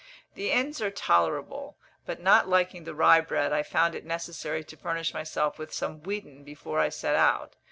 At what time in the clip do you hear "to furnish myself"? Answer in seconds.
4.63-5.59